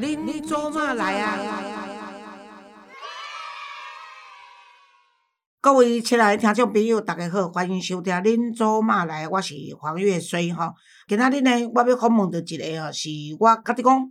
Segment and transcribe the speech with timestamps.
[0.00, 1.36] 恁做嘛来啊？
[5.60, 10.72] 各位亲爱的听众朋友，大家好，欢迎收听《恁做嘛来》，我是黄月水吼。
[11.08, 13.08] 今仔日呢，我要访问着一个吼，是
[13.40, 14.10] 我甲你讲，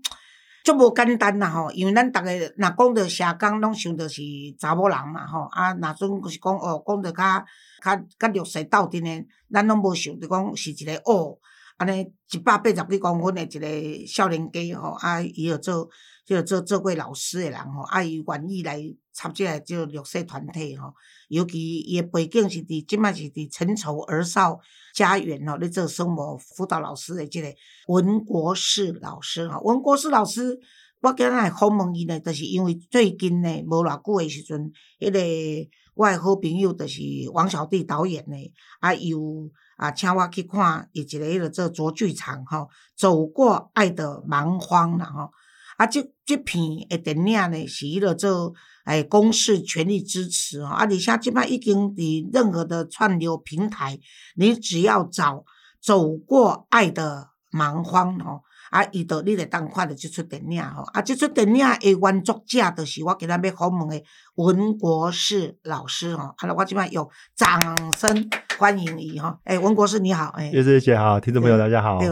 [0.65, 1.71] 足无简单啦吼。
[1.71, 4.21] 因为咱逐个若讲着社工，拢想着是
[4.60, 5.47] 查某人嘛吼。
[5.51, 7.46] 啊，若阵是讲哦，讲着较
[7.82, 11.38] 较较弱势斗阵的，咱拢无想着讲是一个哦。
[11.77, 15.87] 安尼一百八十几公分的一个少年家吼，啊，伊有做，
[16.25, 18.81] 就做做过老师的人吼，啊，伊愿意来
[19.13, 20.91] 插即个就弱势团体吼。
[21.27, 24.59] 尤其伊诶背景是伫即摆是伫陈筹儿少
[24.95, 27.53] 家园吼，咧做生活辅导老师诶即个
[27.87, 29.61] 文国士老师吼。
[29.61, 30.59] 文国士老师，
[31.01, 37.02] 我今日访问伊呢，就是因为最近呢无偌久诶时阵，迄个我诶好朋友就是
[37.33, 38.36] 王小弟导演呢，
[38.80, 39.47] 啊，有。
[39.77, 45.31] 啊，请我去看伊一个迄个做卓剧场吼，走过爱的蛮荒啦吼。
[45.78, 48.53] 啊，这这片诶电影呢，是迄个做
[48.86, 50.72] 诶公司全力支持吼。
[50.72, 54.00] 啊，你像即摆已经你任何的串流平台，
[54.36, 55.45] 你只要找
[55.80, 58.41] 走过爱的蛮荒吼。
[58.70, 64.04] 啊，伊到你来当看着即出电影吼，啊，即出电影诶原作者就是我今仔要访问诶
[64.36, 72.00] 文国士老师吼，啊，我即摆用掌声欢迎伊吼，诶，文国士你好，诶，月水姐好，听众朋友大家好。
[72.00, 72.09] 对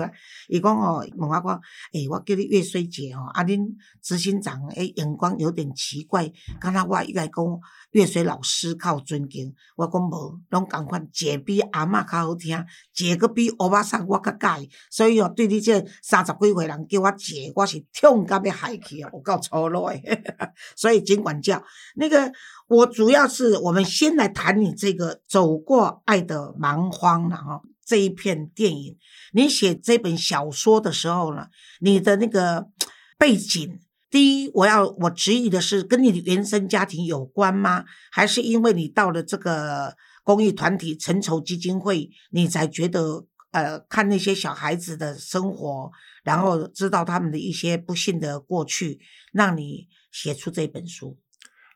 [0.47, 1.59] 伊讲吼，问我讲，
[1.94, 3.59] 诶，我叫你月水姐吼，啊，恁
[4.02, 7.44] 执行长诶眼光有点奇怪，敢若我伊来讲
[7.92, 20.01] 月水老师较有尊敬，我讲无，拢共款，姐比阿嬷较好听，姐个比欧巴桑我较介意，所以哦，对你这三十几岁人叫我姐，我是痛甲要害去啊， 我够粗鲁诶，
[20.75, 21.63] 所以尽管叫
[21.95, 22.31] 那个，
[22.67, 27.61] 我主要是我们先来谈你这个走过爱的蛮荒了哈。
[27.85, 28.97] 这一片电影，
[29.33, 31.45] 你写这本小说的时候呢，
[31.81, 32.67] 你的那个
[33.19, 33.79] 背景，
[34.09, 37.85] 第一，我要我质疑的是，跟你的原生家庭有关吗？
[38.11, 45.89] 还是因为你到了这个公益团体成筹基金会，你才觉得呃，看那些小孩子的生活，
[46.25, 48.99] 然后知道他们的一些不幸的过去，
[49.31, 51.17] 让你写出这本书？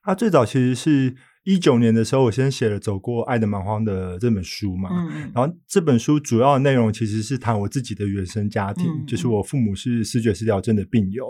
[0.03, 1.15] 他最早其实是。
[1.49, 4.91] 一九年的时候，我先写了《走过爱的蛮荒》的这本书嘛，
[5.33, 11.25] 然后这本书主要的内容其实是谈我自己的原生家庭，就是我父母是视觉失调症的病友。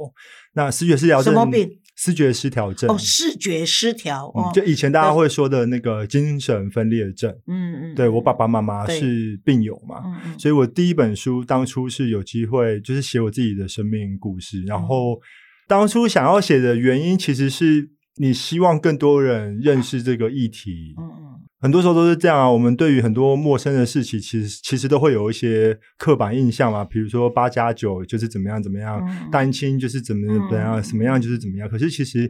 [0.55, 1.69] 那视觉失调症什么病？
[1.95, 7.33] 视觉失调症哦，视觉失调，就以前大家会说的那个精神分裂症。
[7.47, 10.03] 嗯嗯，对我爸爸妈妈是病友嘛，
[10.37, 15.17] 所以我第一本书当初是有机会就是写我自己的生命故事，然后
[15.65, 17.91] 当初想要写的原因其实是。
[18.21, 22.51] 你希望更多人认识这个议题，嗯嗯，很多时候都是这样啊。
[22.51, 26.83] 我们对于很多陌生的事情，其实其实都会有一些刻板印象嘛。
[26.83, 31.69] 比如说八加九就是怎么样怎么样，单亲就是怎么怎么样，什么样就是怎么样。
[31.69, 32.29] 可是其实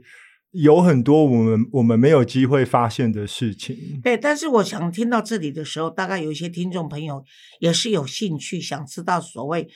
[0.51, 3.75] 有很多我们我们没有机会发现的事情。
[4.03, 7.23] 对，但是我想听到这里的时候，大概有一些听众朋友
[7.59, 9.67] 也是有兴趣想知道所谓。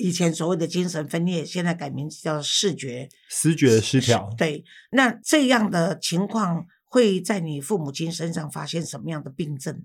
[0.00, 4.28] 以前所谓的精神分裂，现在改名字叫视觉视觉失调。
[4.36, 9.82] 对，那这样的情况会在你父母亲身上发现什么样的病症？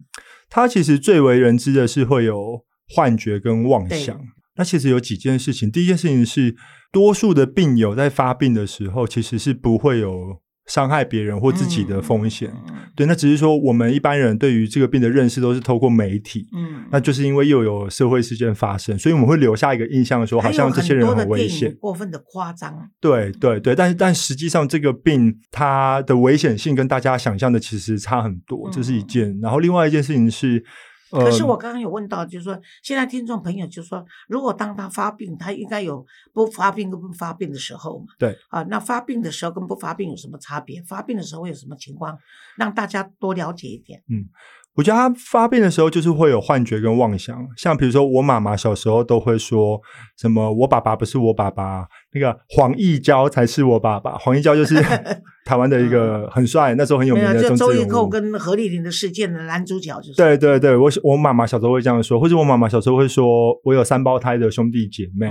[0.50, 4.20] 他其实最为人知的是会有幻觉跟妄想。
[4.56, 6.56] 那其实有几件事情，第一件事情是，
[6.92, 10.42] 多数的病友在发病的时候，其实是不会有。
[10.68, 12.52] 伤害别人或自己的风险，
[12.96, 30.64] 对，那只是说我们一般人对于这个病的认识都是透过媒体，嗯，那就是因为又有社会事件发生，所以我们会留下一个印象，说好像这些人很危险，过分的夸张，对对对，但是但实际上这个病它的危险性跟大家想象的其实差很多，这是一件，然后另外一件事情是。
[31.12, 38.08] 可是我刚刚有问到，就是说，现在听众朋友就说，如果当他发病，他应该有不发病跟不发病的时候嘛？
[38.18, 40.82] 对啊，那发病的时候跟不发病有什么差别？
[40.82, 42.18] 发病的时候会有什么情况？
[42.58, 44.04] 让大家多了解一点。
[44.10, 44.28] 嗯。
[44.76, 49.80] 我觉得他发病的时候就是会有幻觉跟妄想，像比如说我妈妈小时候都会说
[50.18, 54.18] 什么“我爸爸不是我爸爸”，那个黄义交才是我爸爸。
[54.18, 54.76] 黄义交就是
[55.46, 60.16] 台湾的一个很帅，那时候很有名的就周玉蔻跟何丽玲的事件的男主角就是。
[60.18, 65.28] 对对对，我我妈妈小时候会这样说，或者我妈妈小时候会说我有三胞胎的兄弟姐妹，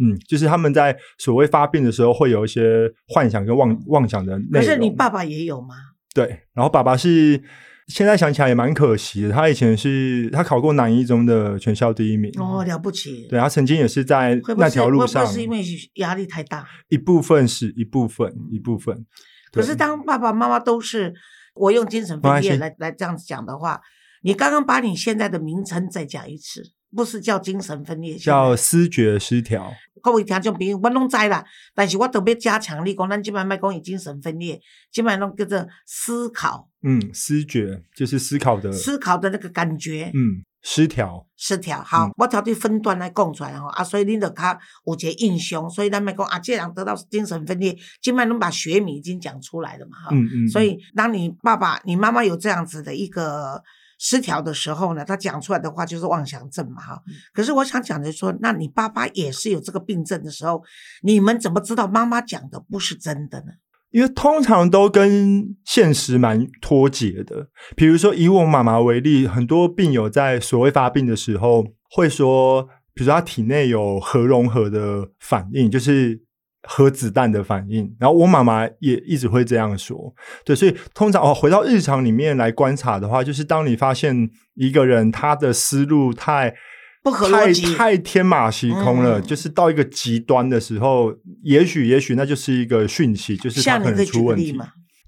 [0.00, 4.38] 嗯，就是他们在所谓发病的时候会有一些幻想跟妄妄想的。
[4.52, 5.74] 可是你爸爸也有吗？
[6.14, 7.42] 对，然后爸爸是。
[7.88, 12.32] 现在想起来也蛮可惜的，他以前是他考过南一中的全校第一名。
[12.38, 13.26] 哦，了不起。
[13.28, 15.62] 对他曾经也是在那条路上，是因为
[15.94, 19.04] 压力太大，一部分是一部分一部分。
[19.52, 21.12] 可是当爸爸妈妈都是
[21.54, 23.80] 我用精神分裂来来这样子讲的话，
[24.22, 26.62] 你刚刚把你现在的名称再讲一次，
[26.94, 29.72] 不是叫精神分裂，叫思觉失调。
[30.02, 31.44] 各位听众朋友，我拢知啦，
[31.74, 34.60] 但是我特别加强你讲，咱即摆卖讲精神分裂，
[34.92, 36.68] 即摆拢叫做思考。
[36.82, 40.12] 嗯，思觉就是思考的，思考的那个感觉。
[40.14, 41.82] 嗯，失调，失调。
[41.82, 50.08] 好，我挑啲分段来讲出来吼，啊，所以恁就较有个印象，所以咱咪讲啊，这人得到精神分裂，即摆拢把学名已经讲出来了嘛，哈。
[50.12, 50.48] 嗯嗯。
[50.48, 53.62] 所以当你爸爸、你妈妈有这样子的一个。
[54.06, 57.02] 失调的时候呢，他讲出来的话就是妄想症嘛，哈。
[57.32, 60.62] 可是我想讲的说，那你爸爸也是有这个病症的时候，
[61.02, 63.46] 你们怎么知道妈妈讲的不是真的呢？
[63.92, 67.48] 因为通常都跟现实蛮脱节的。
[67.74, 76.23] 比如说以我妈妈为例，很多病友在所谓发病的时候会说，比如说他体内有核融合的反应，就是。
[76.66, 80.14] 核子弹的反应，然后我妈妈也一直会这样说，
[80.44, 86.54] 对，所以通常哦，回到日常里面来观察的话，就是当你发现一个人他的思路太
[87.02, 94.58] 不合太太天马行空了，就是到一个极端的时候，也许也许那就是一个讯息，就是他可能出问题。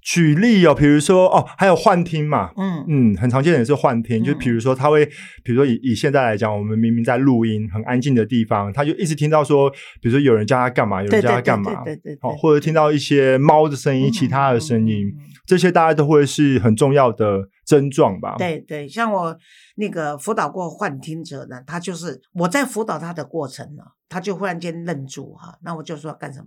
[0.07, 5.05] 举例哦，比如说哦，还有幻听嘛，嗯嗯，很常见的是幻听，就比如说他会，
[5.43, 9.69] 比如说以以现在来讲，我们明明在录音，很安静的地方，他就一直听到说，
[9.99, 15.13] 比如说有人叫他干嘛，有人叫他干嘛，对对对，好，或者听到一些猫的声音、其他的声音，
[15.45, 18.35] 这些大家都会是很重要的症状吧？
[18.37, 19.37] 对对，像我
[19.75, 26.45] 那个辅导过幻听者呢，他就是我在辅导他的过程呢，他就忽然间愣住哈，那我就说干什么？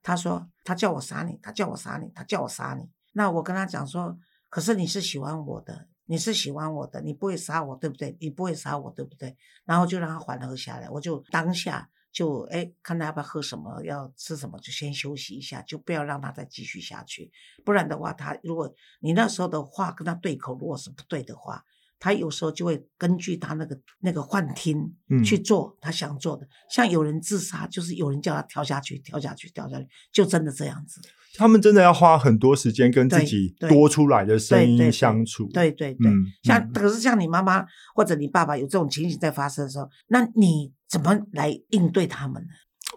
[0.00, 2.88] 他说他叫我杀你，他叫我杀你，他叫我杀你。
[3.20, 4.18] 那我跟他讲说，
[4.48, 8.16] 可是你是喜欢我的，你是喜欢我的，你不会杀我，对不对？
[8.18, 9.36] 你不会杀我，对不对？
[9.66, 17.30] 然后就让他缓和下来，我就当下就哎，看他要不要喝什么，要吃什么，就先休息一下，就不要让他再继续下去。
[17.62, 21.62] 不然的话，他如果你那时候的话跟他对口，如果是不对的话，
[21.98, 26.48] 他有时候就会根据他那个那个幻听去做他想做的。
[26.70, 31.02] 像有人自杀，就是有人叫他跳下去，跳下去，跳下去，就真的这样子。
[31.36, 35.48] 他们真的要花很多时间跟自己多出来的声音相处。
[35.52, 36.12] 对对对，
[36.42, 42.48] 像可是像你妈妈或者你爸爸有这种情形在发生的时候，那你怎么来应对他们呢？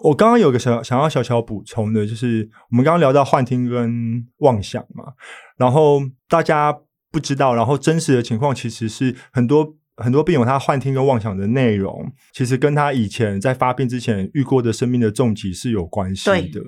[0.02, 5.14] 我刚刚有个想想要小小补充的，就是我们刚刚聊到幻听跟妄想嘛，
[5.58, 6.76] 然后大家
[7.12, 9.76] 不知道，然后真实的情况其实是很多。
[9.98, 16.62] 很多病友他幻听跟妄想的内容，其实跟他以前在发病之前遇过的生命的重疾是有关系的。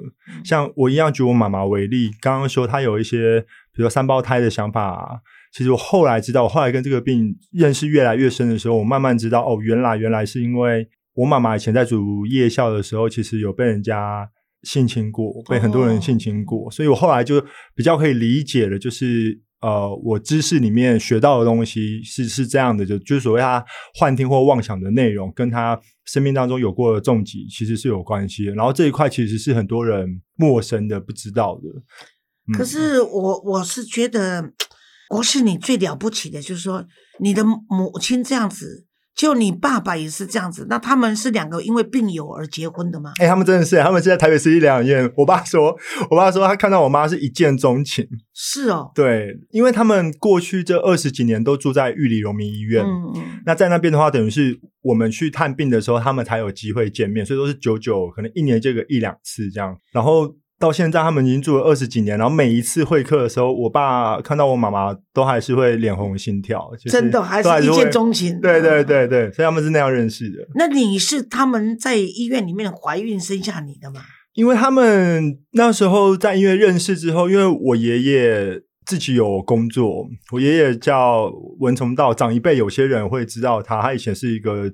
[0.43, 3.41] 像我一样举我妈妈为例，刚刚说她有一些，
[3.73, 5.21] 比如说三胞胎的想法。
[5.51, 14.29] 其实我后来知道，我后来跟这个病认识越来越深的时候，我慢慢知道，哦，原来原来是因为我妈妈以前在读夜校的时候，其实有被人家
[14.63, 17.43] 性侵过，被很多人性侵过，所以我后来就
[17.73, 19.44] 比较可以理解了，就是。
[19.61, 23.63] 呃，我知识里面学到的东西是是这样的，就就是所谓他
[23.95, 28.53] 幻听或妄想的内容，跟他生命当中有过的重疾其实是有关系的。
[28.53, 32.53] 然后这一块其实是很多人陌生的、不知道的。
[32.57, 34.53] 可是我我是觉得，
[35.09, 36.85] 国是你最了不起的，就是说
[37.19, 38.84] 你的母亲这样子。
[39.15, 43.13] 就你爸爸也是这样子，那他们是两个因为病友而结婚的吗？
[43.19, 45.11] 哎，他们真的是，他们是在台北市立疗养院。
[45.15, 45.75] 我爸说，
[46.09, 48.05] 我爸说他看到我妈是一见钟情。
[48.33, 52.83] 是哦，对，因为他们过去这二十几年都住在玉里荣民医院。
[52.83, 53.23] 嗯嗯。
[53.45, 59.77] 那在那边的话，等于是我们去探病的时候，他们才有机会见面，所以都是久久，可能一年见个一两次这样。
[59.91, 60.35] 然后。
[60.57, 68.39] 到现在，他们已经住了二十几年，然后每一次会客的时候，我爸看到我妈妈都还是会脸红心跳，真的还是一见钟情。
[68.39, 70.47] 对对对对，所以他们是那样认识的。
[70.55, 74.01] 那你是他们在医院里面怀孕生下你的吗？
[74.33, 84.71] 因为他们那时候在医院认识之后，因为我爷爷自己有工作，我爷爷叫文崇道，长一辈有些人会知道他，他以前是一个。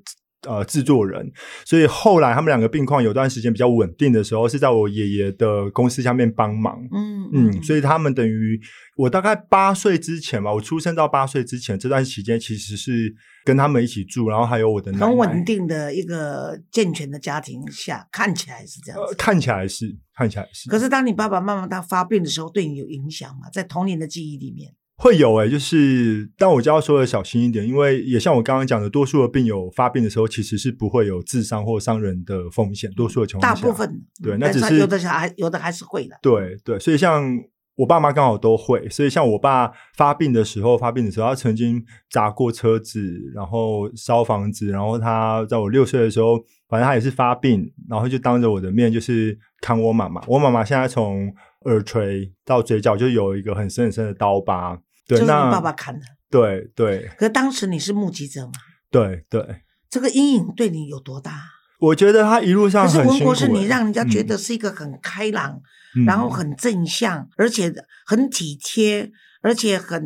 [0.48, 1.32] 呃，制作人，
[1.66, 6.80] 所以后来他们两个病况有段时间比较稳定的时候，是在我爷爷的公司下面帮忙。
[6.92, 8.60] 嗯嗯，所以他们等于
[8.98, 13.14] 我大概八岁之前吧，我出生到八岁之前这段期间，其实是
[13.46, 19.00] 跟他们一起住，然后还有我的很稳定的一个健全的家庭下，看起来是这样。
[19.16, 20.68] 看起来是，看起来是。
[20.70, 23.48] 可是当你爸爸妈妈他发病的时候，对你有影响吗？
[23.54, 24.74] 在童年的记忆里面。
[25.02, 32.92] 会有诶，就是但我就要说的小心一点，因为也像我刚刚讲的，多数的病友发病的时候，其实是不会有自伤或伤人的风险。
[32.92, 36.16] 多数的情况下，大部分对，那只是有的小孩有的还是会的。
[36.22, 37.36] 对对，所以像
[37.78, 43.02] 我爸妈刚好都会，所以像我爸发病的时候，发病的时候，他曾经砸过车子，
[43.34, 46.38] 然后烧房子，然后他在我六岁的时候，
[46.70, 50.22] 反正他也是发病，然后就当着我的面就是砍我妈妈。
[50.28, 54.78] 我妈妈现在从耳垂到嘴角就有一个很深很深的刀疤。
[55.08, 57.10] 就是你爸爸砍的，对对。
[57.18, 58.52] 可当时你是目击者吗？
[58.90, 59.64] 对对。
[59.90, 61.44] 这个阴影对你有多大？
[61.80, 65.60] 我觉得他一路上，可是文国是你让人家觉得是一个很开朗，
[66.06, 67.74] 然后很正向，而且
[68.06, 70.02] 很体贴，而且很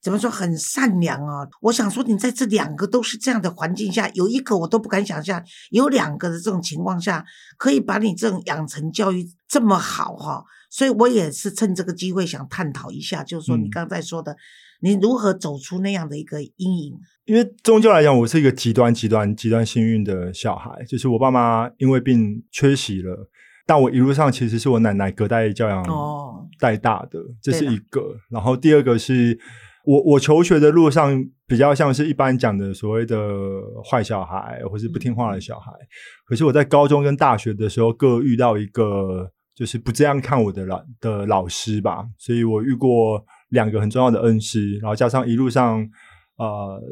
[0.00, 1.46] 怎么说很善良啊！
[1.60, 7.24] 我想说，你在这两个都是这样的环境下，有一个我都不敢想象，有两个的这种情况下，
[7.56, 10.42] 可以把你这种养成教育这么好哈。
[10.72, 14.34] 所以我也是趁这个机会想探讨一下，就是说你刚才说的，
[14.80, 16.94] 你如何走出那样的一个阴影？
[17.26, 23.28] 因为宗教来讲，我是一个极端、极端、极端幸运的小孩，就是我爸妈因为病缺席了，
[23.66, 25.84] 但我一路上其实是我奶奶隔代教养
[26.58, 28.16] 带大的，这是一个。
[28.30, 29.38] 然后第二个是
[29.84, 33.18] 我我求学的路上比较像是一般讲的所谓的
[33.84, 35.70] 坏小孩，或是不听话的小孩。
[36.24, 39.32] 可是我在高中跟大学的时候各遇到一个。
[39.54, 45.78] 就是不这样看我的老的老师吧，所以我遇过两个很重要的恩师，然后加上一路上，
[46.36, 46.82] 呃，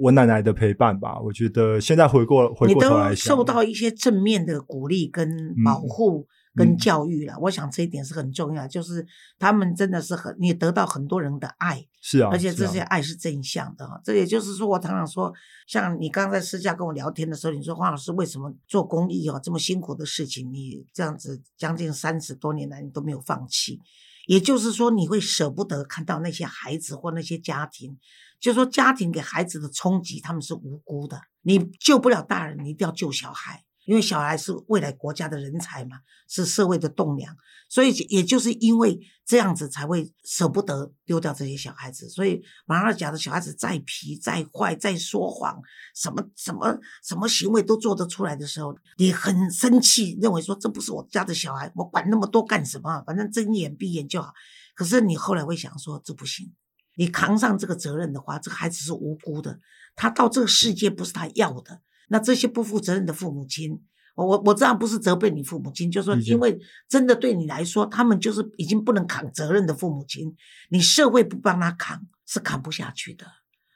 [0.00, 6.26] 我奶奶的陪伴吧，我觉得现在回过回过头来想，受到一些正面的鼓励跟保护。
[6.58, 9.06] 跟教育了，我想这一点是很重要，就是
[9.38, 14.00] 他们真的是很你得到很多人的爱，是啊，而且这些爱是正向的哈。
[14.04, 15.32] 这也就是说，我常常说，
[15.68, 23.80] 像你刚才私下跟我聊天的时候，你说黄老师为什么做公益哦这么辛苦的事情，你这样子将近三十多年来你都没有放弃，
[24.26, 27.96] 也就是说你会舍不得看到那些孩子或那些家庭，
[28.40, 33.64] 就说家庭给孩子的冲击，他们是无辜的，你救不了大人，你一定要救小孩。
[33.88, 37.34] 因为小孩是未来国家的人才嘛，是社会的栋梁，
[37.70, 42.06] 所以也就是因为这样子才会舍不得丢掉这些小孩子。
[42.10, 45.58] 所以马二甲的小孩子再皮、再坏、再说谎，
[45.94, 53.02] 什么什么什么行为都做得出来的时候，你很生气，认为说这不是我家的小孩，我管那么多干什么？
[53.06, 54.34] 反正睁眼闭眼就好。
[54.74, 56.52] 可是你后来会想说，这不行，
[56.96, 59.58] 你扛上这个责任的话，这个孩子是无辜的，
[59.96, 61.80] 他到这个世界不是他要的。
[62.08, 63.80] 那这些不负责任的父母亲，
[64.14, 70.34] 我我我这样不是责备你父母亲，就是说因为真的对你来说，他们就是已经不能扛责任的父母亲，
[70.70, 73.26] 你社会不帮他扛是扛不下去的，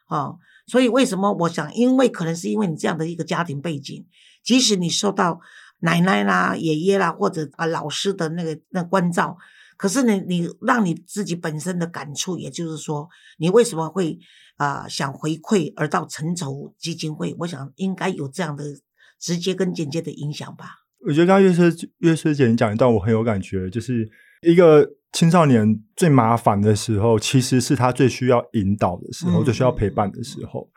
[0.09, 4.07] 哦，所以为什么我想，因为可能是因为你这样的一个家庭背景，
[4.43, 5.41] 即使你受到
[5.81, 9.37] 奶奶啦、爷爷啦或者啊老师的那个那关照，
[9.77, 13.09] 可是你，你让你自己本身的感触，也就是说，
[13.39, 14.19] 你为什么会？
[14.63, 18.65] 啊，想回馈而到成筹基金会，我想应该有这样的
[19.19, 20.67] 直接跟间接的影响吧。
[21.05, 24.09] 我觉得刚刚月师月师姐你讲一段，我很有感觉，就是
[24.43, 30.71] 一个青少年最麻烦的时候，其实是他最需要引导的时候，最需要陪伴的时候。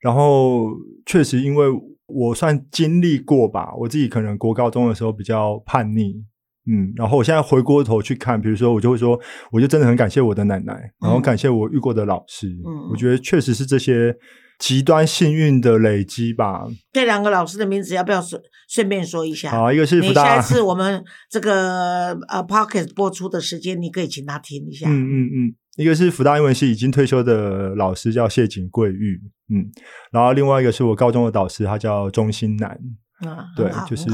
[0.00, 0.70] 然后
[1.06, 1.66] 确实，因为
[2.06, 6.24] 我算经历过吧，我自己可能国高中的时候比较叛逆。
[6.70, 9.18] 嗯，然后我现在回过头去看，比如说我就会说，
[9.50, 12.48] 我就真的很感谢我的奶奶，然后感谢我遇过的老师。
[12.48, 14.14] 嗯，我觉得确实是这些
[14.58, 16.66] 极端幸运的累积吧。
[16.92, 19.50] 这两个老师的名字要不要顺顺便说一下？
[19.50, 24.86] 好，一个是福大下一次我们这个呃 podcast 播出的时间，你可以请他听一下。
[24.90, 29.64] 嗯嗯嗯，一个是福大英文系已经退休的老师叫谢景贵玉，嗯，
[30.12, 32.78] 然后另外一个是我高中的导师，他叫钟新南。
[33.26, 34.04] 啊，对，就是。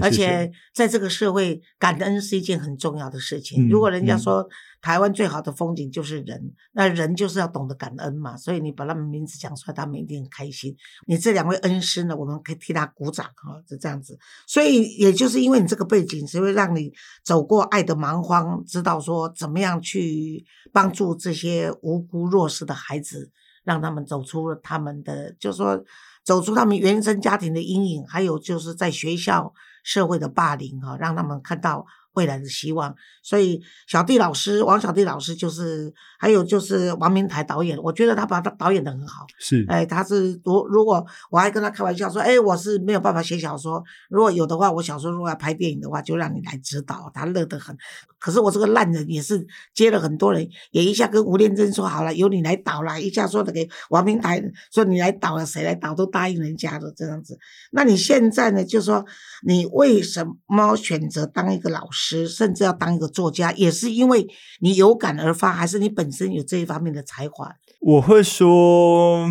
[0.00, 3.68] 而且在这个社会，感恩是一件很重要的事情。
[3.68, 4.48] 如果人家说
[4.80, 8.36] 台湾最好的风景就是人，那人就是要懂得感恩嘛。
[8.36, 10.76] 所以你把他们名字讲出来，他们一定很开心。
[11.06, 14.16] 你这两位恩师呢，我们可以替他鼓掌哈，就这样子。
[14.46, 16.92] 所以也就是因为你这个背景，才会让你
[17.24, 23.30] 走过爱的蛮荒，知道说怎么样去帮助这些无辜弱势的孩子，
[23.64, 25.82] 让他们走出了他们的，就是说
[26.24, 29.52] 走出他们原生家庭的阴影，还有就是在学校。
[29.82, 32.94] 社会的霸凌哈，让他们看到未来的希望。
[33.22, 39.26] 所以小弟老师王小弟老师就是，还有就是王明台导演，我觉得他把他导演的很好。
[39.38, 47.10] 是，哎，他是如如果我还跟他开玩笑说，哎，我是没有办法写小说，如果有的话，我小说如果要拍电影的话，就让你来指导。
[47.12, 47.76] 他乐得很。
[48.18, 57.38] 可是我这个烂人也是接了很多人，也一下跟吴念真说好了，由你来导了，一下说的给王明台说你来导了，谁来导都答应人家的这样子。
[57.70, 58.64] 那你现在呢？
[58.70, 59.04] 就说
[59.44, 64.26] 你为什么选择当一个老师，甚至要当一个作家，也是因为
[64.60, 67.52] 你有感而发，还是你本身有这一方面的才华？
[67.80, 69.26] 我会说，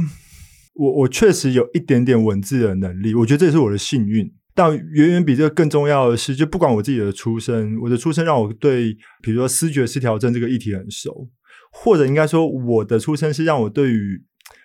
[0.76, 4.32] 我我确实有一点点文字的能力，我觉得这也是我的幸运。
[4.56, 11.30] 但远远比这个更重要的是，就不管我自己的出身，我的出身让我对，比如说思觉失调症这个议题很熟，
[11.72, 14.22] 或者应该说，我的出身是让我对于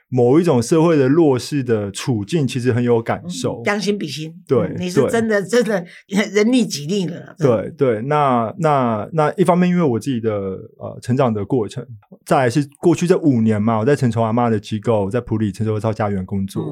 [0.08, 3.62] 某一种社会的弱势的处境，其实很有感受。
[3.64, 5.84] 将心比心，对，你是真的 真的
[6.32, 7.34] 人力己力了。
[7.38, 11.84] 对对，那那那一方面，因为我自己的呃成长的过程，
[12.24, 16.62] 再来是过去这五年嘛，我在陈崇阿妈的机构，在普里陈州超家园工作。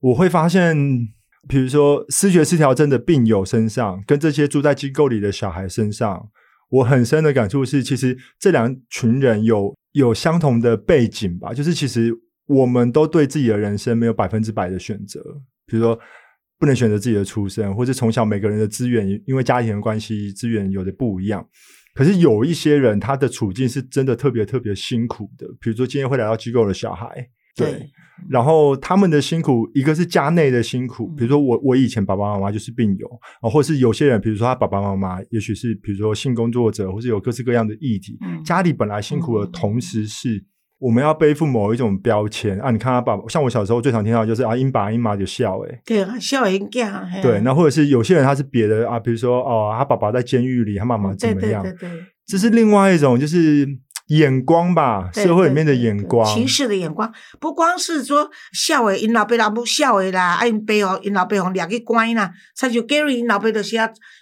[0.00, 0.76] 我会发现，
[1.48, 6.28] 比如说视觉失调症的病友身上，跟这些住在机构里的小孩身上，
[6.70, 12.12] 我很深的感触是，其实这两群人有有相同的背景吧，就是其实
[12.52, 15.20] 我们都对自己的人生没有百分之百的选择，
[15.66, 15.98] 比如说
[16.58, 21.46] 不能选择自己的出身，或者从小每个人的资源因为家庭的关系，资源有的不一样。
[21.94, 25.46] 可是有一些人，他的处境是真的特别特别辛苦的。
[25.60, 27.90] 比如说，今天会来到机构的小孩，对，
[28.30, 33.06] 然后他们的辛苦，一个是家内的辛苦，比如说我我以前爸爸妈妈就是病友
[33.40, 40.44] 啊，或是有些人，比如说他爸爸妈妈，也许是比如说性工作者，或是有各式各样的议题，家里本来辛苦的同时是。
[40.82, 42.72] 我们要背负某一种标签啊！
[42.72, 47.08] 你看他爸爸，像我小时候最常听到就是啊，英爸英妈就笑哎，对啊，笑英家。
[47.22, 51.62] 对，那或者是有些人他是别的啊，比如说哦，他爸爸在监狱里，他妈妈怎么样？
[51.62, 51.90] 对对对，
[52.26, 53.64] 这是另外一种就是
[54.08, 57.08] 眼光吧，社会里面的眼光，歧视的眼光，
[57.38, 63.78] 不光是说笑诶，因老爸老母笑诶啦，啊因爸哦，因老爸哦，两个关啦，像就 Gary 因老爸的些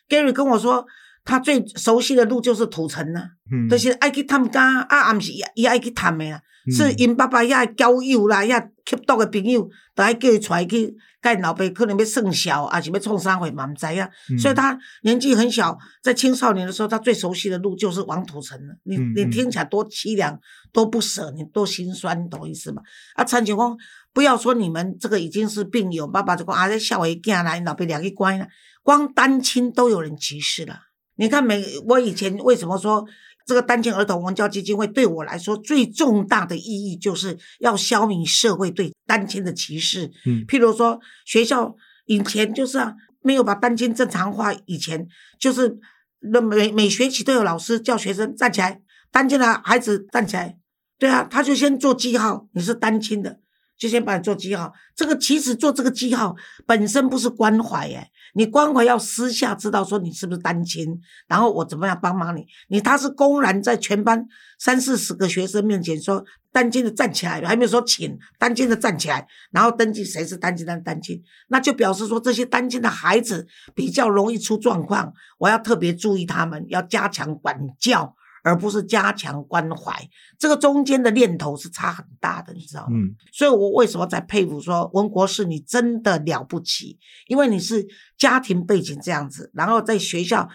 [0.08, 0.86] ，Gary 跟我说。
[1.22, 3.20] 他最熟悉的路就是土城呐，
[3.68, 6.24] 就是爱去探家，啊，毋是伊爱去探的
[6.66, 14.08] 啊，是因爸爸遐交友啦，遐吸毒的朋友，都爱叫伊出来去，甲因老爸可能要算小，啊是要创啥会嘛，毋知啊。
[14.38, 18.74] 所以他年纪很小，在青少年的时候，他最熟悉的路就是往土城了。
[18.84, 20.38] 你你听起来多凄凉，
[20.72, 22.82] 多不舍，你多心酸，你懂意思吗？
[23.14, 23.76] 啊，陈景峰，
[24.12, 28.46] 不要说你们这个已经是病友，爸爸就讲啊，在笑话伊囝啦，因老爸两个关了，
[28.82, 30.78] 光单亲都有人歧视了。
[31.16, 33.04] 你看，每我以前为什么说
[33.46, 40.10] 这个单亲儿童文教基金会对我来说最重大的意义，就是要消弭社会对单亲的歧视。
[40.24, 41.74] 嗯，譬如说学校
[42.06, 45.06] 以前就是啊，没有把单亲正常化，以前
[45.38, 45.78] 就是
[46.20, 48.80] 那每每学期都有老师叫学生站起来，
[49.10, 50.56] 单亲的孩子站起来，
[50.98, 53.40] 对啊，他就先做记号，你是单亲的。
[53.80, 62.46] 就先帮你做记号，这个其实做这个记号本身不是关怀耶，你关怀要私下知道说你是不是单亲，然后我怎么样帮忙你？
[62.68, 64.26] 你他是公然在全班
[64.58, 78.14] 三四十个学生面前说单亲的站起来，还没有说请单亲的站起来，然后登记谁是单亲的单亲，那就表示说这些单亲的孩子比较容易出状况，我要特别注意他们，要加强管教。
[78.42, 82.88] 而不是加强关怀，这个中间的念头是差很大的，你知道吗？
[82.92, 86.98] 嗯，所以我为什么在佩服说文国士，你真的了不起，
[87.28, 90.48] 因为你是家庭背景这样子，然后在学校，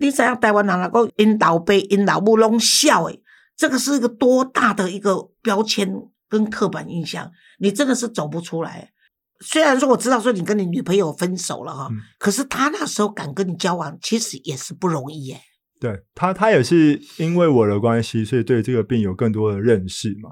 [0.00, 3.20] 你想要台湾人能够引导被引导不弄笑，诶，
[3.56, 5.92] 这个是一个多大的一个标签
[6.28, 8.92] 跟刻板印象，你真的是走不出来。
[9.40, 15.40] 虽然说我知道说你跟你女朋友分手了哈，可是他那时候敢跟你交往，其实也是不容易耶。
[15.86, 20.30] 对他，他也是因为我的关系，所以对这个病有更多的认识嘛。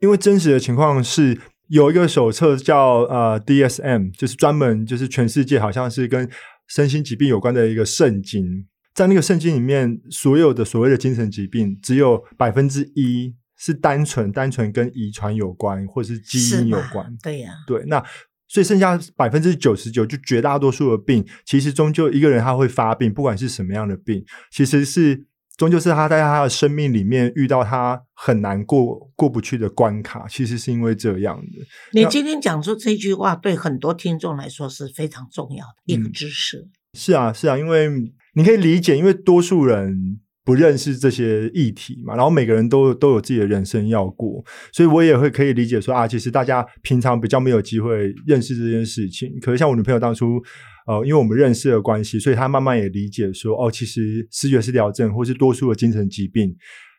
[0.00, 6.28] 因为真实的情况是，有一个手册叫呃 DSM，就是专门就是全世界好像是跟
[6.68, 8.66] 身心疾病有关的一个圣经。
[8.94, 17.16] 在那个圣经里面，所有的所谓的精神疾病，只有百分之一是单纯单纯跟遗传有关，或是基因有关。
[17.22, 18.02] 对呀，对那。
[18.50, 25.24] 所以剩下百分之九十九，就绝大多数的病，其实终究一个人他会发病，不管是什么样的病，其实是
[25.56, 31.64] 终究是他在他的生命里面遇到他很难过过不去的关卡，其实是因为这样的。
[31.92, 36.68] 你今天讲出这句话，对很多听众来说是非常重要的一个知识。
[36.94, 37.88] 是啊，是啊，因为
[38.34, 40.18] 你可以理解，因为多数人。
[40.50, 49.30] 不认识这些议题嘛，然后每个人都都有自己的人生要过，所以我也会可以理解说啊，其实大家平常比较没有机会认识这件事情。
[49.40, 50.42] 可是像我女朋友当初，
[50.88, 56.52] 呃，因为我们认识的关系，所以她慢慢也理解说，哦，其实视觉失调症或是多数的精神疾病，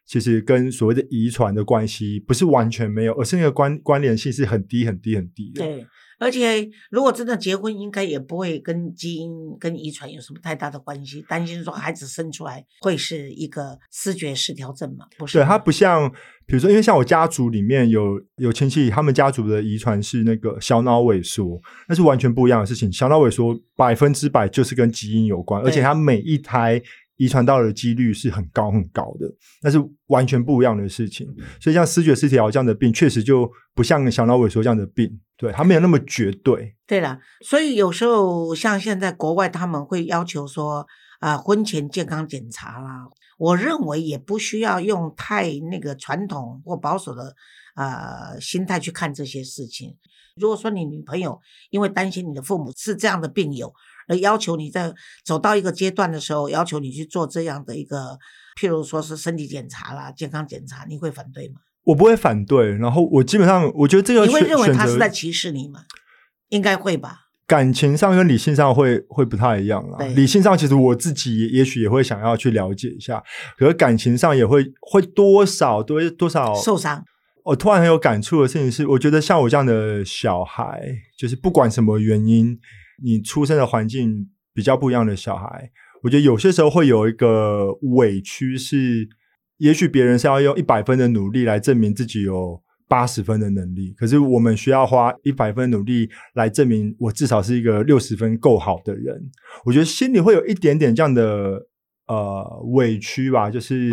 [0.07, 5.65] 其实跟所谓的遗传的关系不是完全没有，而是那个关关联性是很低很低很低的。
[5.65, 5.85] 对。
[6.21, 11.25] 而且，如果真的结婚，应该也不会跟基因、跟遗传有什么太大的关系。
[11.27, 15.07] 担心说孩子生出来会是一个视觉失调症嘛？
[15.17, 15.39] 不是。
[15.39, 16.07] 对，它不像，
[16.45, 22.93] 比如说，因为像我家族里面有有亲戚，他们家族的遗传是那个小脑萎缩，那是完全不一样的事情。
[22.93, 26.79] 小脑萎缩百分之百就是跟基因有关，而且它每一胎。
[27.21, 29.31] 遗传到的几率是很高很高的，
[29.61, 31.27] 那是完全不一样的事情。
[31.59, 35.07] 所以像视觉失调这样的病，确实就不像小脑萎缩这样的病，
[35.37, 36.75] 对，它没有那么绝对。
[36.87, 40.87] 对了，所以有时候像现在国外他们会要求说，
[41.19, 43.07] 啊，婚前健康检查啦，
[43.37, 47.35] 我认为也不需要用太那个传统或保守的
[47.75, 49.95] 呃心态去看这些事情。
[50.37, 53.71] 如果说你女朋友因为担心你的父母是这样的病友。
[54.07, 54.93] 而要求你在
[55.25, 58.17] 走到一个阶段的时候，要求你去做这样的一个，
[58.59, 61.55] 譬如说是身体检查啦、健康检查，你会反对吗？
[61.83, 62.71] 我不会反对。
[62.77, 65.81] 然后我基本上，我觉得这个你会认为他是在歧视你吗？
[66.49, 67.27] 应该会吧？
[67.47, 69.97] 感情上跟理性上会会不太一样啦。
[70.15, 73.21] 理性上其实我自己也许也会想要去了解一下，
[73.57, 77.03] 可是感情上也会会多少多多少受伤。
[77.43, 80.81] 我突然很有感触的事情是，我觉得像我这样的小孩，
[81.17, 82.57] 就是不管什么原因，
[83.03, 85.71] 你出生的环境比较不一样的小孩，
[86.03, 89.07] 我觉得有些时候会有一个委屈，是
[89.57, 92.61] 也许别人是要用一百分的努力来证明自己有。
[92.91, 99.17] 八十分的能力，可是我们需要花一百分努力来证明我至少是一个六十分够好的人。
[99.63, 101.57] 我觉得心里会有一点点这样的
[102.07, 103.89] 呃委屈吧，就是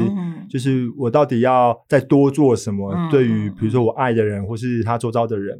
[0.50, 2.92] 就是我到底要再多做什么？
[3.08, 5.56] 对于比如说我爱的人或是他周遭的人，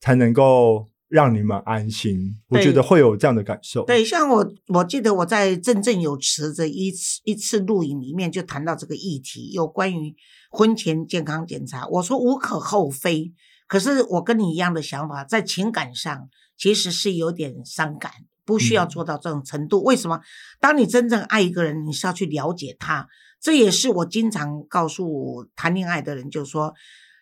[0.00, 2.34] 才能够让你们安心。
[2.48, 3.84] 我觉得会有这样的感受。
[3.84, 10.16] 对，像我我记得我在振振有词的一次一次录影里面就谈到这个议题，有关于。
[10.52, 13.32] 婚前健康检查，我说无可厚非，
[13.68, 18.10] 可是我跟你一样的想法，在情感上其实是有点伤感，
[18.44, 19.80] 不需要做到这种程度。
[19.84, 20.20] 为什么？
[20.58, 23.06] 当你真正爱一个人，你是要去了解他，
[23.40, 26.74] 这也是我经常告诉谈恋爱的人，就是说，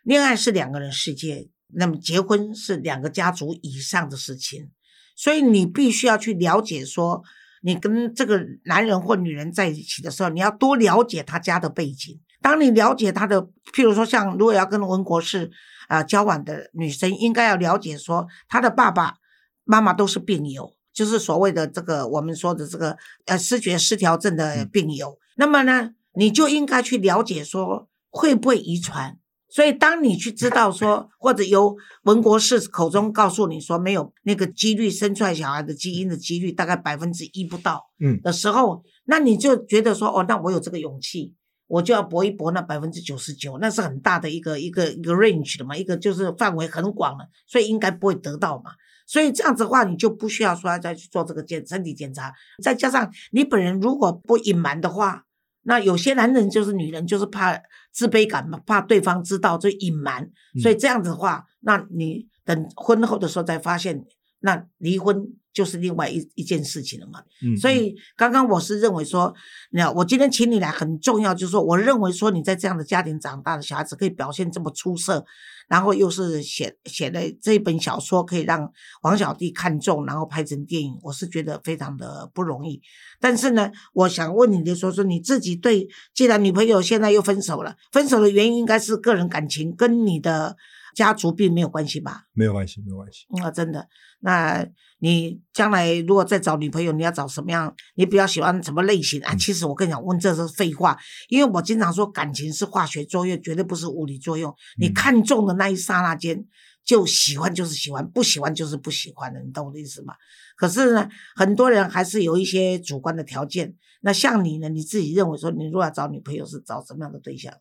[0.05, 4.71] 恋爱是两个人世界，那么结婚是两个家族以上的事情，
[5.15, 7.23] 所以你必须要去了解，说
[7.63, 12.21] 你跟这个男人或女人在一起的时候，你要多了解他家的背景。
[12.41, 13.43] 当你了解他的，
[13.75, 15.51] 譬如说，像如果要跟文国士
[15.89, 19.17] 啊交往的女生，应该要了解说，他的爸爸
[19.65, 25.19] 妈妈都是病友，就是所谓的这个我们说的这个呃视觉失调症的病友。
[25.35, 29.19] 那么呢，你就应该去了解说会不会遗传。
[29.49, 41.35] 所以，当你去知道说，或者由文国士口中告诉你说没有那个几率生出来小孩的基因的几率大概百分之一不到，嗯的时候，那你就觉得说，哦，那我有这个勇气。
[41.71, 48.71] 我就要搏一搏那百分之九十九，那是很大的一个一个一个 range 的嘛，一个就是范围很广了，所以应该不会得到嘛。
[49.07, 52.33] 所以这样子的话，你就不需要说再去做这个检身体检查。
[52.63, 55.25] 再加上你本人如果不隐瞒的话，
[55.69, 57.57] 那有些男人就是女人就是怕
[57.93, 60.29] 自卑感嘛，怕对方知道就隐瞒。
[60.61, 64.05] 所以这样子的话，那你等婚后的时候才发现，
[64.41, 65.29] 那离婚。
[65.51, 67.21] 就是另外一一件事情了嘛，
[67.61, 69.35] 所以刚刚我是认为说，
[69.73, 75.25] 那我今天请你来很重要，就是说，我认为说你在这样的家庭长大的小孩子可以表现这么出色，
[75.69, 82.81] 然后又是写写的这本小说可以让王小弟看中，然后拍成电影，我是觉得非常的不容易。
[83.21, 90.57] 但是呢，我想问你的说说你自己对，既然女朋友现在又分手了，分手的原因应该是个人感情，跟你的
[90.99, 92.25] 家族病没有关系吧？
[92.33, 93.27] 没有关系，没有关系。
[93.41, 93.87] 啊，真的，
[94.21, 94.67] 那。
[95.01, 97.73] 你将来如果再找女朋友，你要找什么样？
[97.95, 99.33] 你比较喜欢什么类型啊？
[99.37, 104.53] 其实我跟你讲，问这是废话，因为我经常说感情是化学作用，绝对不是物理作用。
[104.77, 106.45] 你看中的那一刹那间
[106.85, 110.15] 就喜欢就是喜欢，不喜欢就是不喜欢的，你懂我的意思吗？
[110.57, 113.77] 可是呢，很多人还是有一些主观的条件。
[114.01, 117.55] 那像你呢，你自己认为说，你如果要找女朋友是找什么样的对象？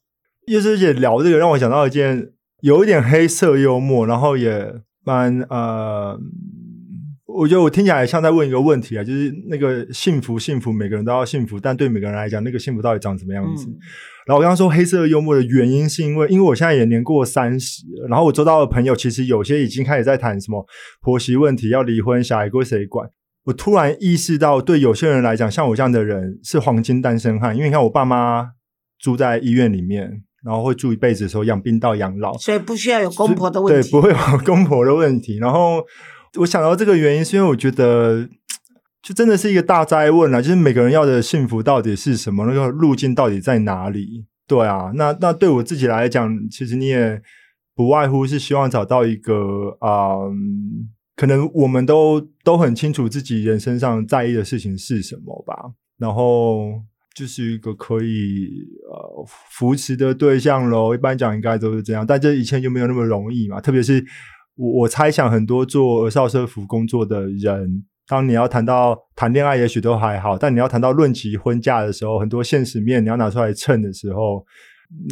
[0.48, 6.20] 叶师姐聊这个，让我想到一件有一点黑色幽默，然后也蛮呃。
[7.30, 13.68] 我觉得我听起来像在问一个问题啊，就是那个幸福，幸福，每个人都要幸福，但对每个人来讲，那个幸福到底长什么样子？
[14.26, 20.66] 然后我刚刚说黑色幽默的原因，是因为因为我现在也年过三十，然后我周到的朋友其实有些已经开始在谈什么
[21.00, 23.08] 婆媳问题，要离婚，小孩归谁管？
[23.44, 28.54] 我突然意识到，对有些人来讲，像我这样的人是黄金单身汉，因为你看我爸妈
[29.00, 35.84] 住在医院里面，然后会住一辈子的时候养病到养老，所以不需要有公婆的问题，对，不会有公婆的问题，然后。
[36.40, 38.28] 我想到这个原因，是因为我觉得，
[39.02, 40.40] 就真的是一个大灾问啊！
[40.40, 42.46] 就是每个人要的幸福到底是什么？
[42.46, 44.26] 那个路径到底在哪里？
[44.46, 47.20] 对啊，那那对我自己来讲，其实你也
[47.74, 50.18] 不外乎是希望找到一个啊，
[51.16, 55.72] 可能我们都都很清楚自己人生上在意的事情是什么吧。
[55.98, 56.84] 然后
[57.18, 60.94] 就是一个可以呃扶持的对象喽。
[60.94, 64.06] 一般讲应该都是这样，但这一切就没有那么容易嘛，特别是。
[64.60, 74.44] 我我猜想很多做儿少社服工作的人，当你要谈到谈恋爱，也许都还好；但你要谈到论及婚嫁的时候，很多现实面你要拿出来称的时候，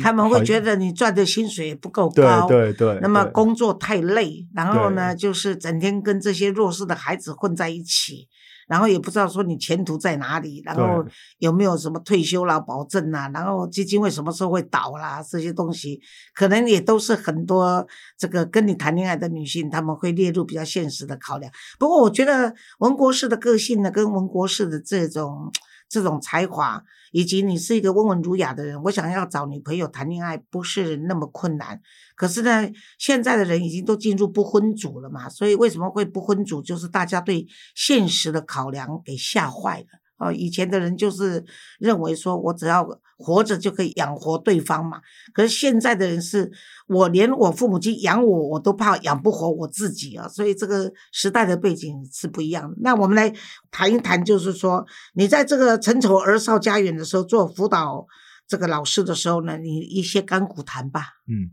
[0.01, 2.99] 他们会觉得你赚的薪水不够高，对对对。
[3.03, 8.27] 那么工作太累，然后呢，就是整天跟这些弱势的孩子混在一起。
[8.67, 11.06] 然后也不知道说你前途在哪里，然后
[11.39, 16.01] 有没有什么退休啦保证啊，然后基金会什么时候会倒啦，这些东西
[16.34, 17.86] 可能也都是很多
[18.17, 21.51] 这个跟你谈恋爱的女性他们会列入比较现实的考量。
[21.78, 25.51] 不过我觉得文国士的个性呢，跟文国士的这种
[25.88, 31.80] 这种才华，以及你是一个温文儒雅的人，我想要找女朋友谈恋爱不是那么困难。
[32.15, 36.62] 可是呢，现在的人已经都进入不婚族了嘛，所以为什么会不婚族？
[36.62, 37.45] 就是大家对
[37.76, 39.88] 现实的考量给吓坏了。
[40.17, 41.43] 哦，以前的人就是
[41.80, 45.01] 认为说，我只要活着就可以养活对方嘛。
[45.34, 46.51] 可是现在的人是，
[46.88, 50.28] 我连我父母亲养我，我都怕养不活我自己啊。
[50.28, 52.73] 所以这个时代的背景是不一样。
[52.82, 53.34] 那我们来
[53.71, 58.06] 谈一谈，就是说，你在这个成仇儿少家园的时候做辅导
[58.47, 61.01] 这个老师的时候呢，你一些甘苦谈吧。
[61.28, 61.51] 嗯，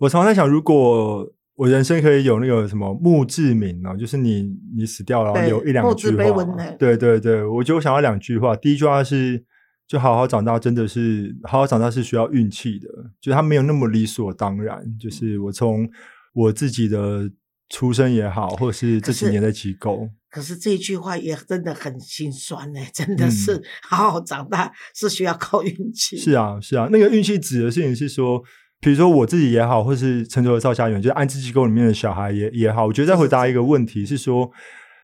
[0.00, 1.32] 我常常在想，如果。
[1.56, 6.44] 我人生可以有那个什么墓志铭哦，就是你你死掉了，然后有一两句话。
[6.78, 8.54] 对对对，我就想要两句话。
[8.54, 9.42] 第一句话是，
[9.88, 12.88] 就好好长大，真的是好好长大是需要运气的，
[13.22, 14.84] 就他没有那么理所当然。
[15.00, 15.88] 就是我从
[16.34, 17.30] 我自己的
[17.70, 22.80] 出生也好，或者是这几年的机构，可是这句话也真的很心酸呢。
[22.92, 26.18] 真的是好好长大是需要靠运气。
[26.18, 28.44] 是啊是啊，那个运气指的事情是说。
[28.80, 34.50] 比如说我自己也好，或是成熟的少家园，就是安置机构里面的小孩也也好，我觉得在回答一个问题是说，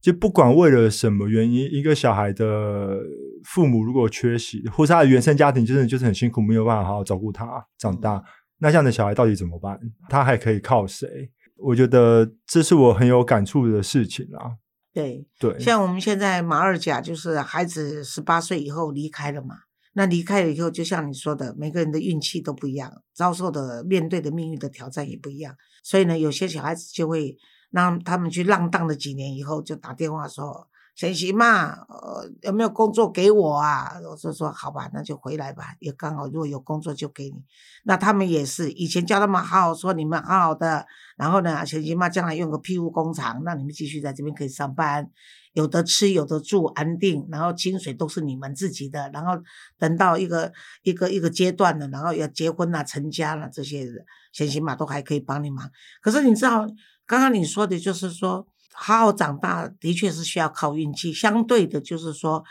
[0.03, 2.99] 就不管为了什么原因，一个小孩的
[3.45, 7.47] 父母如果缺席，或是他的原生家庭真的就是很辛苦，没有办法好好照顾他
[7.79, 8.23] 长大，
[8.59, 9.79] 那这样的小孩到底怎么办？
[10.09, 11.09] 他还可以靠谁？
[11.57, 14.59] 我觉得这是我很有感触的事情啊。
[14.93, 19.55] 对对，像我们现在马二甲，就是孩子十八岁以后离开了嘛。
[19.95, 25.55] 那离开了以后，就像你说的，每个人的运气都不一样，遭受的、面对的命运的挑战也不一样。
[25.83, 27.37] 所以呢，有些小孩子就会
[27.71, 35.75] 让他们去浪荡了几年以后，就打电话说：“贤行嘛，呃，有没有工作给我啊？”我就说：“好吧，那就回来吧。
[35.79, 37.45] 也刚好，如果有工作就给你。”
[37.85, 45.11] 那他们也是以前教他们好好说，你们好好的，然后呢，贤行嘛，将来用个庇护工厂，那你们继续在这边可以上班。
[45.53, 49.33] 有的吃，有的住，安定，然后薪水都是你们自己的，然后
[49.79, 53.87] 等到一个一个一个阶段了，然后要结婚了、成家了，这些
[54.33, 55.71] 先行码都还可以帮你忙。
[56.01, 56.67] 可是你知道，
[57.07, 62.43] 刚刚你说的就是说，好好长大的确是需要靠运气，相对的，就是说，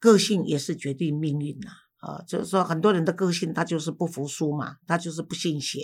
[0.00, 1.70] 个性也是决定命运呐。
[2.00, 5.80] 呃就是说很多人的个性他就是不服输嘛，他就是不信邪。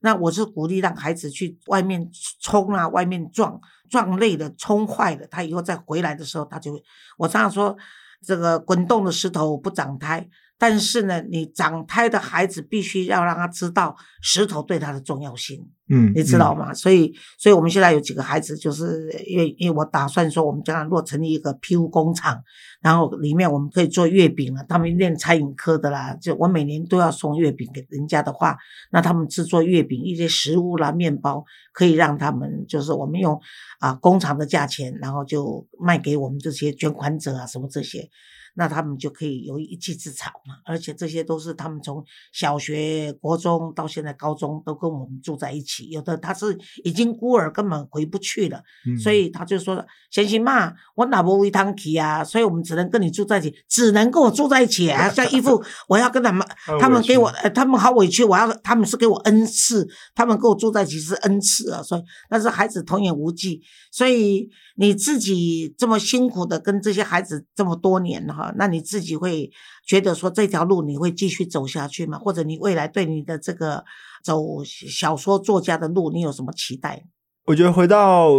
[0.00, 6.78] 那我是鼓励让孩子去外面冲啊，外面撞，撞累了，冲坏了，他以后再回来的时候，他就
[7.16, 7.76] 我常常说，
[8.22, 10.28] 这个滚动的石头不长胎。
[10.56, 16.72] 但是呢，你长胎的孩子必须要让他知道石头对他的重要性，嗯，你知道吗？
[16.72, 22.40] 所以，所以我们现在有几个孩子，就是因为因为我打算说，我们将来若成立一个批物工厂，
[22.80, 24.64] 然后里面我们可以做月饼了。
[24.68, 28.56] 他们练餐饮科的啦，就我每年都要送月饼给人家的话，
[28.92, 33.38] 那他们制作月饼一些食物啦、面包，可以让他们就是我们用
[33.80, 38.08] 啊工厂的价钱，然后就卖给我们这些捐款者啊什么这些。
[38.54, 48.62] 那他们就可以有一技之长嘛，而且这些都是他们从小学、国中到现在高中都跟我们住在一起，有的他是已经孤儿，根本回不去了，
[48.98, 55.08] 所以他就说：“先行嘛，我哪不为汤起啊？”所以我们只能跟你住在一起，只能跟我住在一起啊！
[55.10, 56.46] 像一副 我要跟他们，
[56.80, 61.82] 他们给我，他们好委屈，我要他们是给我恩赐，他们跟我住在一起是恩赐啊！
[61.82, 68.43] 所以，但是孩子童言无忌，所以你自己这么辛苦的跟这些孩子这么多年哈。
[68.56, 69.50] 那你自己会
[69.86, 72.18] 觉得说这条路你会继续走下去吗？
[72.18, 73.84] 或者你未来对你的这个
[74.22, 77.06] 走小说作家的路，你有什么期待？
[77.46, 78.30] 我觉得回到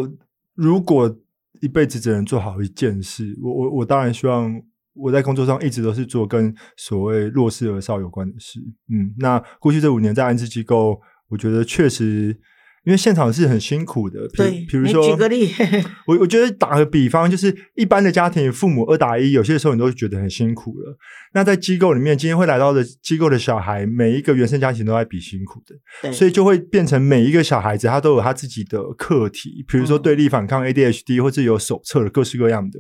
[0.54, 1.16] 如果
[1.62, 4.62] 一辈子只能做好一件事，我我我当然希望
[4.94, 8.60] 我在工作上一直都是做跟所谓弱势儿少有关的事。
[8.90, 12.40] 嗯，那过去这五年在安置机构，我觉得确实。
[12.86, 15.50] 因为现场是很辛苦的，对，比如说，举个例，
[16.06, 20.96] 我我觉得打个比方，就是一般的家庭，父母二打一，有些时候你都觉得很辛苦了。
[21.34, 32.80] 那在机构里面，今天会来到的机构的小孩，每一个原生家庭都在比辛苦的，所以就会变成每一个小孩子他都有他自己的课题，比如说对立反抗 ADHD，或者有手册的各式各样的。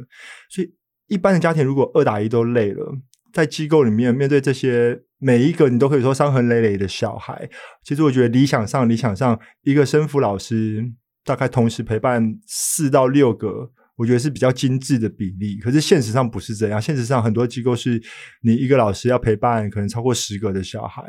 [0.51, 0.71] 所以
[1.07, 2.95] 一般的家庭如果二打一都累了，
[3.35, 5.03] 在机构里面面对这些。
[5.17, 7.49] 每一个你都可以说伤痕累累的小孩，
[7.83, 10.85] 其实我觉得理想上，理想上一个生辅老师
[11.23, 15.57] 大概同时陪伴四到六个，我觉得是比较精致的比例。
[15.57, 17.99] 可是现实上不是这样，现实上很多机构是
[18.43, 21.01] 你一个老师要陪伴可能超过十个的小孩，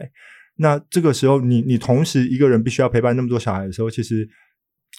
[0.58, 4.26] 那这个时候你你同时一个人必须要陪伴那么多小孩的时候，其实。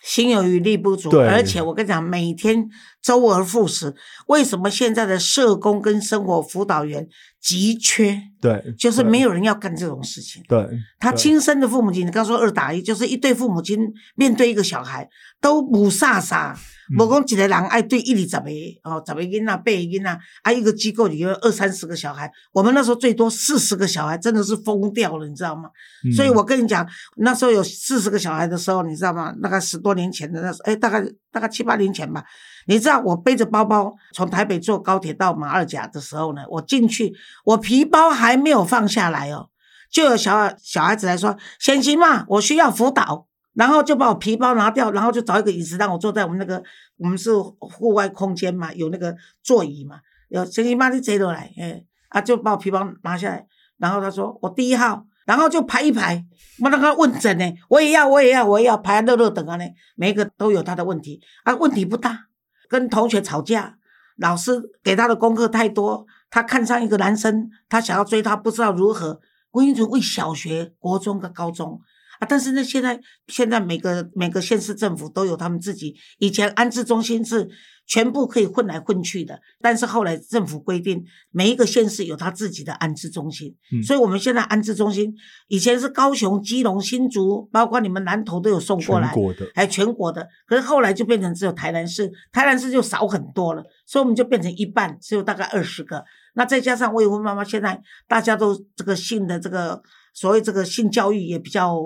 [0.03, 2.69] 心有余力不足，而且我跟你讲，每天
[3.01, 3.93] 周而复始。
[4.27, 7.07] 为什么现在的社工跟生活辅导员
[7.47, 10.43] 急缺，对，就是没有人要干这种事情。
[10.49, 10.67] 对，
[10.99, 13.79] 他亲生的父母亲，你刚说二打一，就是一对父母亲
[14.15, 15.07] 面对一个小孩，
[15.39, 16.53] 都母煞煞。
[16.97, 18.49] 无讲一个人爱对一二十个
[18.83, 22.29] 哦，十个囡仔、八个囡仔，啊，一个机构里有二三十个小孩。
[22.51, 25.69] 我们那时候最多四十个小孩，真的是疯掉了，你知道吗？
[26.13, 26.85] 所以我跟你讲，
[27.17, 29.33] 那时候有四十个小孩的时候，你知道吗？
[29.41, 32.23] 大概十多年前的那时，哎，大概大概七八年前吧。
[32.67, 37.13] 你知道我背着包包从台北坐高铁到马二甲的时候呢，我进去，
[37.45, 39.49] 我皮包还没有放下来哦，
[39.91, 43.25] 就有小小孩子来说：“先行嘛，我需要辅导。”
[43.57, 46.61] 然后就把我皮包拿掉，然后就找一个椅子让我坐在我们那个，
[46.97, 49.99] 我们是户外空间嘛，有那个座椅嘛，
[50.29, 53.47] 有先行嘛，你坐落来，哎，啊，就把我皮包拿下来，
[53.79, 56.23] 然后他说我第一号，然后就排一排，
[56.61, 62.26] 我那个问诊呢，我也要，我也要，我也要排热热等啊呢，每一个都有他的问题，啊，问题不大。
[62.67, 63.77] 跟同学吵架，
[64.17, 69.19] 老师给他的功课太多，他看上一个男生，他想要追他，不知道如何。
[69.51, 71.79] 我因为为小学、国中跟高中
[72.19, 77.49] 啊，但是那，现在现在每个每个县市政府都有他们自己，以前安置中心是。
[77.87, 85.15] 全部可以混来混去的，但是后来政府规定，每一个县市有他自己的安置中心，所以我们现在安置中心
[85.47, 96.03] 以前是高雄、基隆、新竹，包括你们南投都有送过来，全国的，还全国的，可是后来就变成只有台南市，台南市就少很多了，所以我们就变成一半，只有大概二十个。
[96.33, 99.81] 那再加上未婚妈妈，现在大家都这个性的这个
[100.13, 101.79] 所谓这个性教育也比较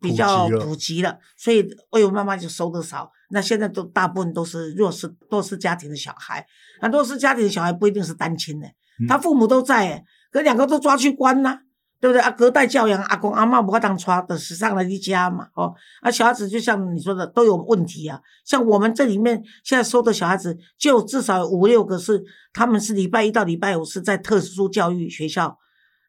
[0.00, 3.10] 比较普及了，所以未婚妈妈就收的少。
[3.34, 6.46] 那现在都大部分都是弱势弱势家庭的小孩，
[6.80, 8.68] 很多是家庭的小孩不一定是单亲的，
[9.08, 11.58] 他父母都在，可两个都抓去关呐，
[12.00, 12.30] 对不对啊？
[12.30, 25.58] 隔代教养，阿公阿妈不会当抓的，时尚了一家嘛，哦，啊，小孩子就像你说的都有问题啊，像我们这里面现在收的小孩子，就至少五六个是，他们是礼拜一到礼拜五是在特殊教育学校，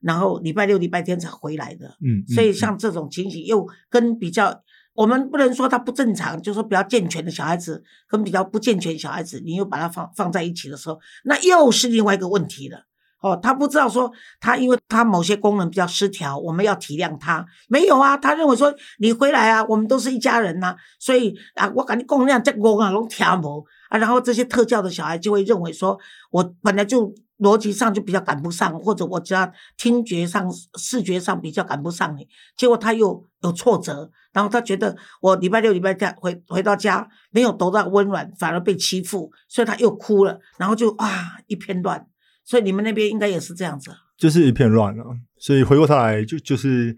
[0.02, 4.62] 然后礼拜六礼拜天才回来的，嗯，所以像这种情形又跟比较。
[4.96, 12.86] 我们不能说他不正常，就是说比较健全的小孩子跟比较不健全小孩子，你又把他放放在一起的时候，那又是另外一个问题了。
[13.22, 17.46] 哦，他不知道说他因为他某些功能比较失调，我们要体谅他。
[17.68, 26.00] 没有啊，他认为说你回来啊，我们都是一家人呐，所以啊，我感觉供量这我啊拢听无啊，然后这些特教的小孩就会认为说
[26.32, 27.14] 我本来就。
[27.40, 42.08] 逻辑上就比较赶不上，或者我只要听觉上、视觉上比较赶不上你，结果他又有挫折，然后他觉得我礼拜六、礼拜天回回到家没有得到温暖，反而被欺负，所以他又哭了，然后就啊一片乱。
[42.44, 45.04] 所以你们那边应该也是这样子，就是一片乱了。
[45.38, 46.96] 所以回过头来就就是。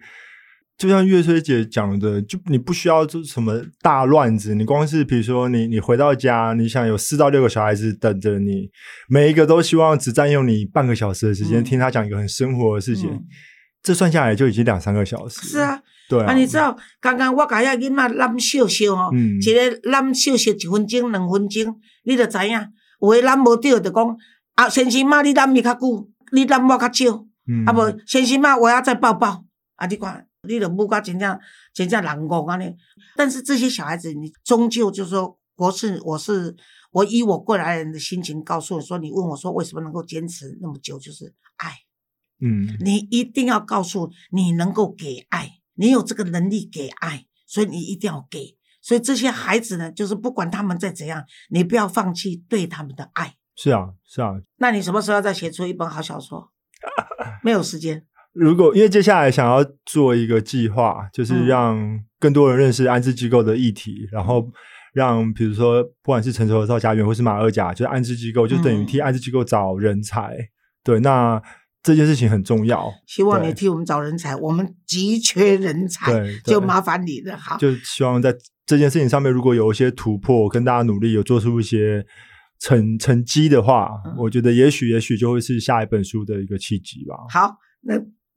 [0.78, 8.70] 就像月吹姐讲的，就你不需要做什么大乱子，你光是比如说你你回到家，你想有四到六个小孩子等着你，
[9.10, 13.10] 每一个都希望只占用你半个小时的时间，听他讲一个很生活的事情，
[13.82, 15.42] 这算下来就已经两三个小时。
[15.42, 16.36] 是啊，对啊。
[16.36, 19.12] 你知道刚刚我甲遐囡仔揽笑笑哦，
[19.42, 22.54] 一个揽笑笑一分钟两分钟，你就知影，
[23.02, 24.18] 有诶揽无着就讲
[24.54, 27.26] 啊，先生妈你揽咪较久，你揽我较少，
[27.66, 29.44] 啊不先生妈我要再抱抱，
[29.78, 30.24] 啊你看。
[30.47, 31.39] 你的目光真正
[31.73, 32.57] 真正难过啊！
[32.57, 32.75] 你，
[33.15, 36.55] 但是这些小孩子，你终究就是说，我是我是
[36.91, 41.73] 我以我过来人的心情告诉你说，你问我说为什么能够坚持那么久，就是爱。
[42.39, 48.55] 嗯，你一定要告诉你能够给爱，你有这个能力给爱，所以你一定要给。
[48.81, 53.36] 所以这些孩子呢，就是不管他们再怎样，你不要放弃对他们的爱。
[53.55, 54.33] 是啊，是啊。
[54.57, 56.51] 那你什么时候再写出一本好小说？
[57.43, 58.05] 没有时间。
[58.39, 64.47] 如果因为接下来想要做一个计划，就是让更多人认识安置机构的议题，然后
[64.93, 70.38] 让比如说不管是成熟的造家园或是马二甲，就是安置机构，就等于替安置机构找人才。
[70.84, 71.41] 对，那
[71.82, 72.91] 这件事情很重要。
[73.08, 77.36] 希望你替我们找人才，我们急缺人才，就麻烦你了。
[77.36, 82.06] 好，就希望在这件事情上面，如果有一些突破，跟大家努力，有做出一些
[82.60, 87.15] 成成绩的话，我觉得也许也许就会是下一本书的一个契机吧。
[87.30, 87.95] 好，那。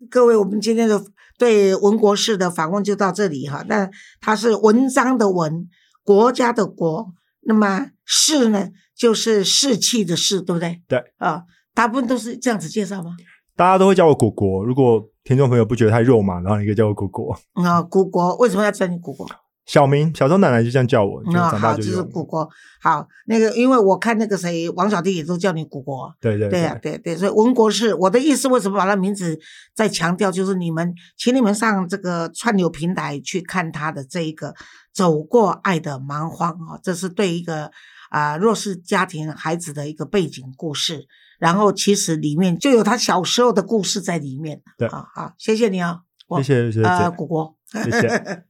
[0.09, 1.03] 各位，我们今天的
[1.39, 3.65] 对文国士的访问就到这里哈。
[3.69, 5.69] 那它是文章的文，
[6.03, 10.81] 国家的国，那么士呢，就是士气的士，对不对？
[10.89, 13.17] 对啊，大部分都是这样子介绍吗？
[13.57, 14.65] 大家都会叫我果果。
[14.65, 17.39] 如果听众朋友不觉得太肉麻，然后你可以叫我果果。
[17.53, 19.27] 啊，果果，为什么要叫你果果？
[19.71, 22.49] 小明，小时候奶奶就这样叫我，就长大就是古国。
[22.83, 26.13] 好，那个因为我看那个谁，王小弟也都叫你古国。
[26.21, 28.49] 对对对呀，对对，所以文国是我的意思。
[28.49, 29.39] 为什么把他名字
[29.73, 30.29] 再强调？
[30.29, 34.53] 就是你们，请你们上这个串流平台去看他的这一个
[34.93, 37.71] 走过爱的蛮荒啊，这是对一个
[38.11, 41.07] 啊弱势家庭孩子的一个背景故事，
[41.39, 44.63] 然后其实里面就有他小时候的故事在里面。
[44.77, 46.01] 对，好好，谢谢你啊，
[46.39, 48.45] 谢谢谢谢，呃，果果，谢谢。